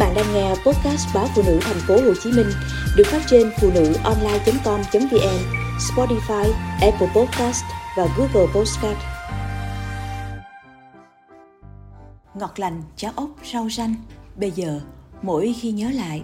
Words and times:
bạn 0.00 0.14
đang 0.14 0.34
nghe 0.34 0.48
podcast 0.48 1.14
báo 1.14 1.28
phụ 1.34 1.42
nữ 1.46 1.58
thành 1.62 1.80
phố 1.88 1.94
Hồ 1.94 2.14
Chí 2.22 2.32
Minh 2.32 2.46
được 2.96 3.06
phát 3.06 3.22
trên 3.26 3.50
phụ 3.60 3.70
nữ 3.74 3.94
online.com.vn, 4.04 5.38
Spotify, 5.78 6.52
Apple 6.80 7.08
Podcast 7.16 7.64
và 7.96 8.06
Google 8.16 8.52
Podcast. 8.54 8.98
Ngọt 12.34 12.58
lành 12.60 12.82
cháo 12.96 13.12
ốc 13.16 13.30
rau 13.52 13.70
ranh. 13.70 13.94
Bây 14.36 14.50
giờ, 14.50 14.80
mỗi 15.22 15.54
khi 15.60 15.70
nhớ 15.70 15.90
lại, 15.90 16.22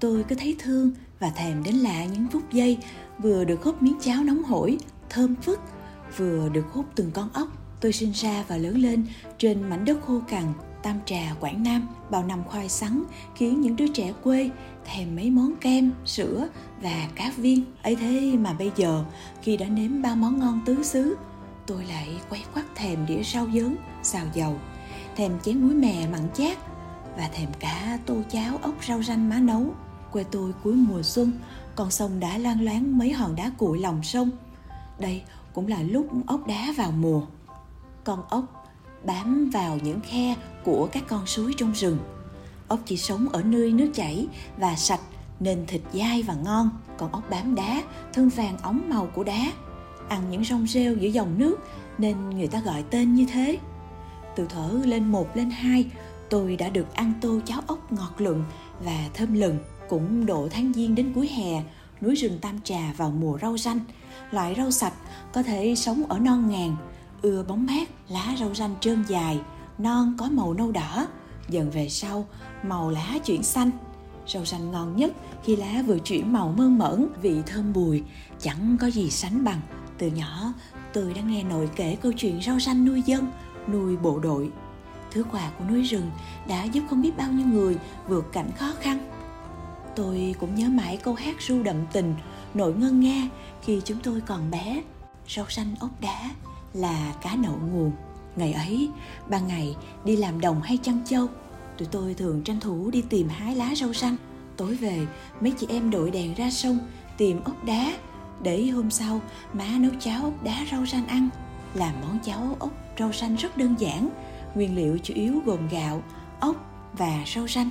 tôi 0.00 0.24
cứ 0.28 0.34
thấy 0.34 0.56
thương 0.58 0.90
và 1.20 1.30
thèm 1.30 1.62
đến 1.62 1.74
lạ 1.74 2.04
những 2.04 2.26
phút 2.32 2.42
giây 2.52 2.78
vừa 3.18 3.44
được 3.44 3.62
húp 3.62 3.82
miếng 3.82 3.98
cháo 4.00 4.24
nóng 4.24 4.42
hổi, 4.42 4.78
thơm 5.10 5.34
phức, 5.42 5.60
vừa 6.16 6.48
được 6.48 6.64
hút 6.72 6.86
từng 6.94 7.10
con 7.10 7.28
ốc. 7.32 7.48
Tôi 7.80 7.92
sinh 7.92 8.12
ra 8.12 8.44
và 8.48 8.56
lớn 8.56 8.76
lên 8.76 9.06
trên 9.38 9.62
mảnh 9.62 9.84
đất 9.84 9.98
khô 10.06 10.20
cằn 10.28 10.52
Tam 10.82 10.96
Trà, 11.06 11.34
Quảng 11.40 11.62
Nam, 11.62 11.88
bao 12.10 12.24
năm 12.24 12.42
khoai 12.44 12.68
sắn 12.68 13.04
khiến 13.34 13.60
những 13.60 13.76
đứa 13.76 13.88
trẻ 13.88 14.12
quê 14.24 14.50
thèm 14.84 15.16
mấy 15.16 15.30
món 15.30 15.56
kem, 15.60 15.92
sữa 16.04 16.48
và 16.82 17.08
cá 17.14 17.32
viên. 17.36 17.64
ấy 17.82 17.96
thế 17.96 18.32
mà 18.38 18.52
bây 18.52 18.72
giờ 18.76 19.04
khi 19.42 19.56
đã 19.56 19.66
nếm 19.66 20.02
ba 20.02 20.14
món 20.14 20.38
ngon 20.38 20.60
tứ 20.66 20.82
xứ, 20.82 21.16
tôi 21.66 21.84
lại 21.84 22.20
quay 22.28 22.44
quắt 22.54 22.64
thèm 22.74 23.06
đĩa 23.06 23.22
rau 23.22 23.46
dớn, 23.54 23.76
xào 24.02 24.24
dầu, 24.34 24.56
thèm 25.16 25.40
chén 25.40 25.62
muối 25.62 25.74
mè 25.74 26.06
mặn 26.12 26.28
chát 26.34 26.58
và 27.16 27.28
thèm 27.32 27.48
cả 27.58 27.98
tô 28.06 28.16
cháo 28.30 28.58
ốc 28.62 28.74
rau 28.88 29.02
ranh 29.02 29.28
má 29.28 29.38
nấu. 29.38 29.64
Quê 30.12 30.24
tôi 30.30 30.52
cuối 30.64 30.74
mùa 30.74 31.02
xuân, 31.02 31.32
con 31.74 31.90
sông 31.90 32.20
đã 32.20 32.38
loang 32.38 32.64
loáng 32.64 32.98
mấy 32.98 33.12
hòn 33.12 33.36
đá 33.36 33.50
cuội 33.58 33.78
lòng 33.78 34.02
sông. 34.02 34.30
Đây 34.98 35.22
cũng 35.52 35.66
là 35.66 35.82
lúc 35.82 36.08
ốc 36.26 36.46
đá 36.46 36.72
vào 36.76 36.92
mùa. 36.92 37.22
Con 38.04 38.22
ốc 38.28 38.57
bám 39.04 39.50
vào 39.50 39.78
những 39.82 40.00
khe 40.00 40.34
của 40.64 40.88
các 40.92 41.04
con 41.08 41.26
suối 41.26 41.52
trong 41.56 41.72
rừng. 41.72 41.98
Ốc 42.68 42.80
chỉ 42.86 42.96
sống 42.96 43.28
ở 43.28 43.42
nơi 43.42 43.72
nước 43.72 43.90
chảy 43.94 44.26
và 44.56 44.76
sạch 44.76 45.00
nên 45.40 45.66
thịt 45.66 45.80
dai 45.92 46.22
và 46.22 46.34
ngon, 46.34 46.70
còn 46.98 47.12
ốc 47.12 47.30
bám 47.30 47.54
đá, 47.54 47.82
thân 48.12 48.28
vàng 48.28 48.58
óng 48.62 48.88
màu 48.88 49.08
của 49.14 49.24
đá. 49.24 49.52
Ăn 50.08 50.22
những 50.30 50.44
rong 50.44 50.66
rêu 50.66 50.94
giữa 50.94 51.08
dòng 51.08 51.38
nước 51.38 51.56
nên 51.98 52.30
người 52.30 52.46
ta 52.46 52.60
gọi 52.60 52.84
tên 52.90 53.14
như 53.14 53.26
thế. 53.32 53.58
Từ 54.36 54.46
thở 54.48 54.80
lên 54.84 55.12
một 55.12 55.36
lên 55.36 55.50
hai, 55.50 55.86
tôi 56.30 56.56
đã 56.56 56.68
được 56.68 56.94
ăn 56.94 57.12
tô 57.20 57.40
cháo 57.44 57.60
ốc 57.66 57.92
ngọt 57.92 58.12
lựng 58.18 58.44
và 58.84 59.08
thơm 59.14 59.34
lừng. 59.34 59.58
Cũng 59.88 60.26
độ 60.26 60.48
tháng 60.50 60.72
giêng 60.72 60.94
đến 60.94 61.12
cuối 61.14 61.28
hè, 61.28 61.62
núi 62.00 62.14
rừng 62.14 62.38
Tam 62.40 62.60
Trà 62.64 62.92
vào 62.96 63.10
mùa 63.10 63.38
rau 63.38 63.56
xanh 63.56 63.80
Loại 64.30 64.54
rau 64.56 64.70
sạch 64.70 64.92
có 65.32 65.42
thể 65.42 65.74
sống 65.74 66.04
ở 66.08 66.18
non 66.18 66.50
ngàn, 66.50 66.76
ưa 67.22 67.42
bóng 67.42 67.66
mát, 67.66 67.88
lá 68.08 68.34
rau 68.40 68.54
ranh 68.54 68.74
trơn 68.80 69.04
dài, 69.08 69.40
non 69.78 70.14
có 70.18 70.28
màu 70.28 70.54
nâu 70.54 70.72
đỏ, 70.72 71.06
dần 71.48 71.70
về 71.70 71.88
sau 71.88 72.26
màu 72.62 72.90
lá 72.90 73.18
chuyển 73.24 73.42
xanh. 73.42 73.70
Rau 74.26 74.44
xanh 74.44 74.70
ngon 74.70 74.96
nhất 74.96 75.12
khi 75.44 75.56
lá 75.56 75.82
vừa 75.86 75.98
chuyển 75.98 76.32
màu 76.32 76.54
mơn 76.56 76.78
mởn, 76.78 77.08
vị 77.22 77.42
thơm 77.46 77.72
bùi, 77.72 78.02
chẳng 78.40 78.76
có 78.80 78.86
gì 78.86 79.10
sánh 79.10 79.44
bằng. 79.44 79.60
Từ 79.98 80.06
nhỏ, 80.06 80.52
tôi 80.92 81.14
đã 81.14 81.22
nghe 81.22 81.42
nội 81.42 81.70
kể 81.76 81.96
câu 82.02 82.12
chuyện 82.12 82.42
rau 82.42 82.58
xanh 82.58 82.84
nuôi 82.84 83.02
dân, 83.02 83.26
nuôi 83.68 83.96
bộ 83.96 84.18
đội. 84.18 84.50
Thứ 85.10 85.24
quà 85.32 85.50
của 85.58 85.64
núi 85.64 85.82
rừng 85.82 86.10
đã 86.48 86.64
giúp 86.64 86.82
không 86.90 87.02
biết 87.02 87.16
bao 87.16 87.32
nhiêu 87.32 87.46
người 87.46 87.76
vượt 88.08 88.32
cảnh 88.32 88.50
khó 88.56 88.72
khăn. 88.80 89.10
Tôi 89.96 90.34
cũng 90.40 90.54
nhớ 90.54 90.68
mãi 90.68 90.96
câu 90.96 91.14
hát 91.14 91.36
ru 91.42 91.62
đậm 91.62 91.76
tình, 91.92 92.14
nội 92.54 92.74
ngân 92.74 93.00
nga 93.00 93.28
khi 93.62 93.80
chúng 93.84 93.98
tôi 94.02 94.20
còn 94.20 94.50
bé. 94.50 94.82
Rau 95.28 95.46
xanh 95.48 95.74
ốc 95.80 95.90
đá, 96.00 96.30
là 96.74 97.14
cá 97.22 97.36
nậu 97.36 97.58
nguồn. 97.72 97.92
Ngày 98.36 98.52
ấy, 98.52 98.90
ban 99.28 99.46
ngày 99.46 99.76
đi 100.04 100.16
làm 100.16 100.40
đồng 100.40 100.62
hay 100.62 100.76
chăn 100.76 101.04
châu 101.04 101.28
tụi 101.78 101.88
tôi 101.90 102.14
thường 102.14 102.42
tranh 102.42 102.60
thủ 102.60 102.90
đi 102.90 103.02
tìm 103.08 103.28
hái 103.28 103.54
lá 103.54 103.74
rau 103.74 103.92
xanh. 103.92 104.16
Tối 104.56 104.74
về, 104.74 105.06
mấy 105.40 105.50
chị 105.50 105.66
em 105.70 105.90
đội 105.90 106.10
đèn 106.10 106.34
ra 106.34 106.50
sông 106.50 106.78
tìm 107.16 107.40
ốc 107.44 107.64
đá 107.64 107.92
để 108.42 108.66
hôm 108.66 108.90
sau 108.90 109.20
má 109.52 109.66
nấu 109.78 109.90
cháo 110.00 110.24
ốc 110.24 110.42
đá 110.42 110.66
rau 110.70 110.86
xanh 110.86 111.06
ăn. 111.06 111.28
Làm 111.74 111.94
món 112.00 112.18
cháo 112.24 112.56
ốc 112.58 112.70
rau 112.98 113.12
xanh 113.12 113.36
rất 113.36 113.56
đơn 113.56 113.74
giản, 113.78 114.08
nguyên 114.54 114.76
liệu 114.76 114.98
chủ 115.02 115.14
yếu 115.14 115.40
gồm 115.44 115.68
gạo, 115.68 116.02
ốc 116.40 116.56
và 116.92 117.24
rau 117.34 117.46
xanh. 117.46 117.70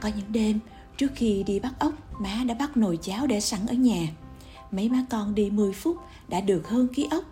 Có 0.00 0.10
những 0.16 0.32
đêm, 0.32 0.58
trước 0.96 1.12
khi 1.14 1.42
đi 1.46 1.60
bắt 1.60 1.72
ốc, 1.78 1.92
má 2.20 2.44
đã 2.46 2.54
bắt 2.54 2.76
nồi 2.76 2.98
cháo 3.02 3.26
để 3.26 3.40
sẵn 3.40 3.66
ở 3.66 3.74
nhà. 3.74 4.08
Mấy 4.70 4.88
má 4.88 5.04
con 5.10 5.34
đi 5.34 5.50
10 5.50 5.72
phút 5.72 5.96
đã 6.28 6.40
được 6.40 6.68
hơn 6.68 6.88
ký 6.94 7.08
ốc 7.10 7.24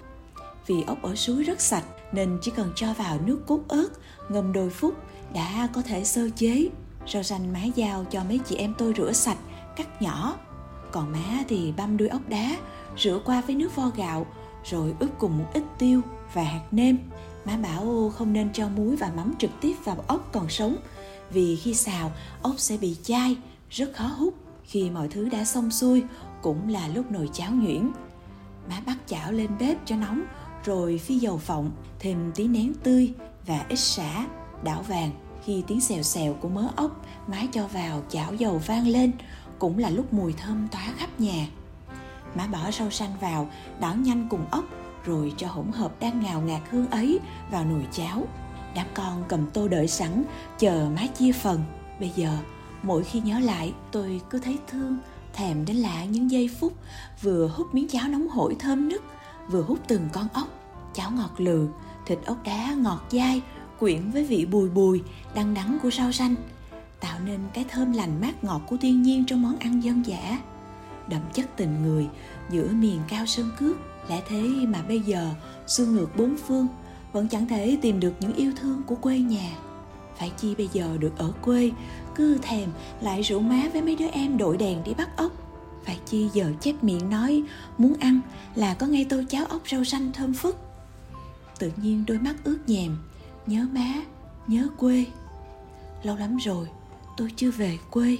vì 0.66 0.82
ốc 0.82 1.02
ở 1.02 1.14
suối 1.14 1.42
rất 1.42 1.60
sạch 1.60 1.84
nên 2.12 2.38
chỉ 2.42 2.52
cần 2.56 2.72
cho 2.76 2.94
vào 2.94 3.18
nước 3.26 3.40
cốt 3.46 3.60
ớt, 3.68 3.88
ngâm 4.28 4.52
đôi 4.52 4.70
phút 4.70 4.94
đã 5.34 5.68
có 5.72 5.82
thể 5.82 6.04
sơ 6.04 6.28
chế. 6.36 6.68
Rau 7.12 7.22
xanh 7.22 7.52
má 7.52 7.60
dao 7.76 8.04
cho 8.04 8.24
mấy 8.24 8.40
chị 8.48 8.56
em 8.56 8.74
tôi 8.78 8.94
rửa 8.96 9.12
sạch, 9.12 9.38
cắt 9.76 10.02
nhỏ. 10.02 10.36
Còn 10.92 11.12
má 11.12 11.42
thì 11.48 11.72
băm 11.76 11.96
đuôi 11.96 12.08
ốc 12.08 12.28
đá, 12.28 12.56
rửa 12.98 13.20
qua 13.24 13.40
với 13.40 13.56
nước 13.56 13.76
vo 13.76 13.90
gạo, 13.96 14.26
rồi 14.64 14.94
ướp 15.00 15.10
cùng 15.18 15.38
một 15.38 15.46
ít 15.54 15.62
tiêu 15.78 16.00
và 16.34 16.42
hạt 16.42 16.64
nêm. 16.70 16.98
Má 17.44 17.56
bảo 17.56 18.12
không 18.16 18.32
nên 18.32 18.52
cho 18.52 18.68
muối 18.68 18.96
và 18.96 19.10
mắm 19.16 19.34
trực 19.38 19.50
tiếp 19.60 19.74
vào 19.84 20.04
ốc 20.06 20.28
còn 20.32 20.48
sống, 20.48 20.76
vì 21.32 21.56
khi 21.56 21.74
xào, 21.74 22.12
ốc 22.42 22.54
sẽ 22.58 22.76
bị 22.76 22.96
chai, 23.02 23.36
rất 23.70 23.90
khó 23.94 24.04
hút. 24.04 24.34
Khi 24.64 24.90
mọi 24.90 25.08
thứ 25.08 25.28
đã 25.28 25.44
xong 25.44 25.70
xuôi, 25.70 26.02
cũng 26.42 26.68
là 26.68 26.88
lúc 26.88 27.10
nồi 27.10 27.30
cháo 27.32 27.52
nhuyễn. 27.52 27.90
Má 28.68 28.76
bắt 28.86 28.96
chảo 29.06 29.32
lên 29.32 29.50
bếp 29.58 29.86
cho 29.86 29.96
nóng, 29.96 30.22
rồi 30.64 30.98
phi 30.98 31.18
dầu 31.18 31.38
phộng, 31.38 31.70
thêm 31.98 32.32
tí 32.34 32.46
nén 32.46 32.74
tươi 32.82 33.12
và 33.46 33.64
ít 33.68 33.76
xả, 33.76 34.26
đảo 34.64 34.82
vàng. 34.82 35.10
Khi 35.44 35.62
tiếng 35.66 35.80
xèo 35.80 36.02
xèo 36.02 36.34
của 36.34 36.48
mớ 36.48 36.68
ốc 36.76 37.06
má 37.26 37.42
cho 37.52 37.66
vào 37.66 38.02
chảo 38.08 38.34
dầu 38.34 38.60
vang 38.66 38.86
lên, 38.86 39.12
cũng 39.58 39.78
là 39.78 39.90
lúc 39.90 40.12
mùi 40.12 40.32
thơm 40.32 40.68
tỏa 40.72 40.92
khắp 40.96 41.20
nhà. 41.20 41.46
Má 42.34 42.46
bỏ 42.46 42.70
rau 42.70 42.90
xanh 42.90 43.10
vào, 43.20 43.50
đảo 43.80 43.96
nhanh 43.96 44.26
cùng 44.30 44.46
ốc, 44.50 44.64
rồi 45.04 45.32
cho 45.36 45.48
hỗn 45.48 45.72
hợp 45.72 46.00
đang 46.00 46.20
ngào 46.20 46.40
ngạt 46.40 46.62
hương 46.70 46.90
ấy 46.90 47.18
vào 47.50 47.64
nồi 47.64 47.86
cháo. 47.92 48.26
Đám 48.74 48.86
con 48.94 49.24
cầm 49.28 49.46
tô 49.52 49.68
đợi 49.68 49.88
sẵn, 49.88 50.24
chờ 50.58 50.88
má 50.96 51.06
chia 51.06 51.32
phần. 51.32 51.60
Bây 52.00 52.12
giờ, 52.16 52.36
mỗi 52.82 53.04
khi 53.04 53.20
nhớ 53.20 53.38
lại, 53.38 53.72
tôi 53.92 54.20
cứ 54.30 54.38
thấy 54.38 54.58
thương, 54.68 54.98
thèm 55.32 55.64
đến 55.64 55.76
lạ 55.76 56.04
những 56.04 56.30
giây 56.30 56.50
phút 56.60 56.72
vừa 57.22 57.48
hút 57.48 57.74
miếng 57.74 57.88
cháo 57.88 58.08
nóng 58.08 58.28
hổi 58.28 58.56
thơm 58.58 58.88
nức, 58.88 59.02
vừa 59.50 59.62
hút 59.62 59.78
từng 59.88 60.08
con 60.12 60.28
ốc. 60.32 60.48
Cháo 60.94 61.10
ngọt 61.10 61.40
lừ, 61.40 61.68
thịt 62.06 62.18
ốc 62.26 62.36
đá, 62.44 62.74
ngọt 62.74 63.04
dai 63.10 63.42
quyện 63.78 64.10
với 64.10 64.24
vị 64.24 64.46
bùi 64.46 64.68
bùi, 64.68 65.02
đắng 65.34 65.54
đắng 65.54 65.78
của 65.82 65.90
rau 65.90 66.12
xanh, 66.12 66.34
tạo 67.00 67.20
nên 67.24 67.40
cái 67.54 67.64
thơm 67.68 67.92
lành 67.92 68.20
mát 68.20 68.44
ngọt 68.44 68.62
của 68.68 68.76
thiên 68.76 69.02
nhiên 69.02 69.24
trong 69.26 69.42
món 69.42 69.56
ăn 69.58 69.84
dân 69.84 70.06
dã. 70.06 70.38
Đậm 71.08 71.20
chất 71.32 71.56
tình 71.56 71.82
người 71.82 72.08
giữa 72.50 72.68
miền 72.68 73.00
cao 73.08 73.26
sơn 73.26 73.50
cước, 73.58 73.76
lẽ 74.08 74.22
thế 74.28 74.42
mà 74.68 74.82
bây 74.88 75.00
giờ 75.00 75.30
xuôi 75.66 75.86
ngược 75.86 76.16
bốn 76.16 76.36
phương, 76.36 76.66
vẫn 77.12 77.28
chẳng 77.28 77.48
thể 77.48 77.78
tìm 77.82 78.00
được 78.00 78.12
những 78.20 78.32
yêu 78.32 78.52
thương 78.60 78.82
của 78.86 78.94
quê 78.94 79.18
nhà. 79.18 79.50
Phải 80.18 80.32
chi 80.36 80.54
bây 80.54 80.68
giờ 80.72 80.96
được 81.00 81.18
ở 81.18 81.32
quê, 81.42 81.70
cứ 82.14 82.38
thèm 82.42 82.68
lại 83.00 83.22
rủ 83.22 83.40
má 83.40 83.62
với 83.72 83.82
mấy 83.82 83.96
đứa 83.96 84.08
em 84.08 84.38
đội 84.38 84.56
đèn 84.56 84.84
đi 84.84 84.94
bắt 84.94 85.16
ốc 85.16 85.32
phải 85.84 86.00
chi 86.06 86.28
giờ 86.32 86.52
chép 86.60 86.84
miệng 86.84 87.10
nói, 87.10 87.42
muốn 87.78 87.94
ăn 88.00 88.20
là 88.54 88.74
có 88.74 88.86
ngay 88.86 89.06
tô 89.08 89.22
cháo 89.28 89.46
ốc 89.46 89.62
rau 89.68 89.84
xanh 89.84 90.12
thơm 90.12 90.34
phức. 90.34 90.56
Tự 91.58 91.72
nhiên 91.76 92.04
đôi 92.06 92.18
mắt 92.18 92.34
ướt 92.44 92.58
nhèm, 92.66 92.96
nhớ 93.46 93.66
má, 93.72 93.94
nhớ 94.46 94.68
quê. 94.76 95.04
Lâu 96.02 96.16
lắm 96.16 96.36
rồi, 96.36 96.68
tôi 97.16 97.32
chưa 97.36 97.50
về 97.50 97.78
quê. 97.90 98.18